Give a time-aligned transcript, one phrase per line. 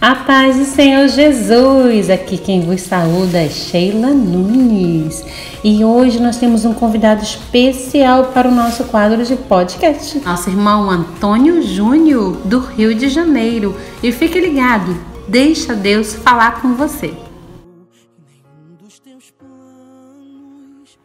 [0.00, 5.24] A paz do Senhor Jesus, aqui quem vos saúda é Sheila Nunes
[5.64, 10.88] e hoje nós temos um convidado especial para o nosso quadro de podcast, nosso irmão
[10.88, 13.76] Antônio Júnior, do Rio de Janeiro.
[14.00, 14.96] E fique ligado,
[15.26, 17.12] deixa Deus falar com você.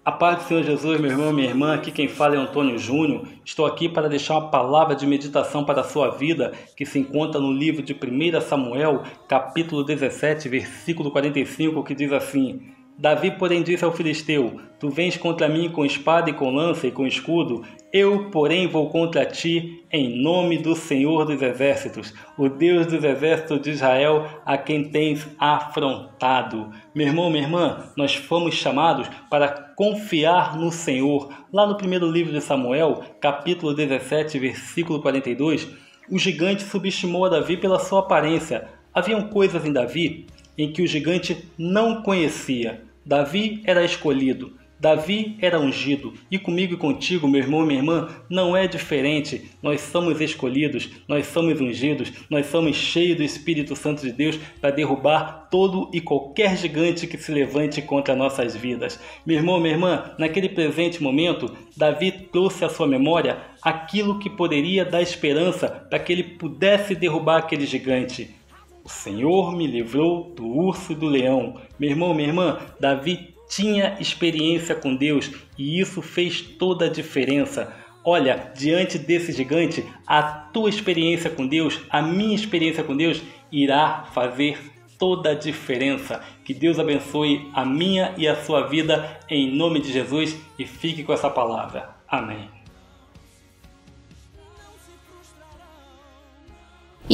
[0.05, 3.25] A paz do Senhor Jesus, meu irmão minha irmã, aqui quem fala é Antônio Júnior.
[3.45, 7.39] Estou aqui para deixar uma palavra de meditação para a sua vida, que se encontra
[7.39, 13.83] no livro de 1 Samuel, capítulo 17, versículo 45, que diz assim: Davi, porém, disse
[13.83, 18.29] ao filisteu: Tu vens contra mim com espada e com lança e com escudo, eu,
[18.31, 23.71] porém, vou contra ti em nome do Senhor dos Exércitos, o Deus dos Exércitos de
[23.71, 26.71] Israel, a quem tens afrontado.
[26.93, 31.29] Meu irmão, minha irmã, nós fomos chamados para confiar no Senhor.
[31.51, 35.67] Lá no primeiro livro de Samuel, capítulo 17, versículo 42,
[36.09, 38.67] o gigante subestimou a Davi pela sua aparência.
[38.93, 42.81] Haviam coisas em Davi em que o gigante não conhecia.
[43.05, 48.09] Davi era escolhido, Davi era ungido, e comigo e contigo, meu irmão e minha irmã,
[48.29, 49.49] não é diferente.
[49.61, 54.71] Nós somos escolhidos, nós somos ungidos, nós somos cheios do Espírito Santo de Deus para
[54.71, 58.99] derrubar todo e qualquer gigante que se levante contra nossas vidas.
[59.25, 64.83] Meu irmão, minha irmã, naquele presente momento, Davi trouxe à sua memória aquilo que poderia
[64.83, 68.35] dar esperança para que ele pudesse derrubar aquele gigante.
[68.83, 71.59] O Senhor me livrou do urso e do leão.
[71.79, 77.73] Meu irmão, minha irmã, Davi tinha experiência com Deus e isso fez toda a diferença.
[78.03, 84.03] Olha, diante desse gigante, a tua experiência com Deus, a minha experiência com Deus irá
[84.13, 84.59] fazer
[84.99, 86.21] toda a diferença.
[86.43, 91.03] Que Deus abençoe a minha e a sua vida em nome de Jesus e fique
[91.03, 91.95] com essa palavra.
[92.07, 92.62] Amém.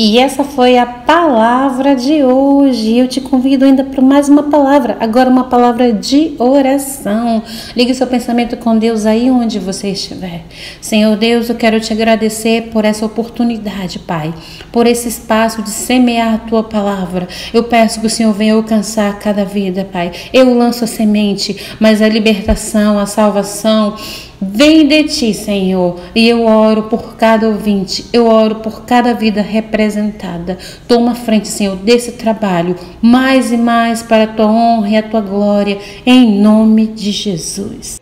[0.02, 2.98] E essa foi a palavra de hoje.
[2.98, 7.44] Eu te convido ainda para mais uma palavra, agora uma palavra de oração.
[7.76, 10.46] Ligue seu pensamento com Deus aí onde você estiver.
[10.80, 14.34] Senhor Deus, eu quero te agradecer por essa oportunidade, Pai,
[14.72, 17.28] por esse espaço de semear a tua palavra.
[17.54, 20.14] Eu peço que o Senhor venha alcançar cada vida, Pai.
[20.32, 23.98] Eu lanço a semente, mas a libertação, a salvação,
[24.42, 29.42] Vem de ti, Senhor, e eu oro por cada ouvinte, eu oro por cada vida
[29.42, 30.58] representada.
[30.88, 35.20] Toma frente, Senhor, desse trabalho, mais e mais para a tua honra e a tua
[35.20, 38.00] glória, em nome de Jesus.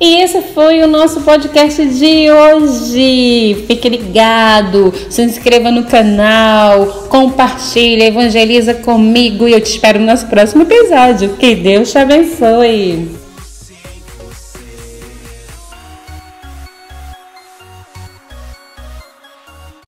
[0.00, 3.64] E esse foi o nosso podcast de hoje.
[3.68, 10.26] Fique ligado, se inscreva no canal, compartilhe, evangeliza comigo e eu te espero no nosso
[10.26, 11.36] próximo episódio.
[11.36, 13.21] Que Deus te abençoe.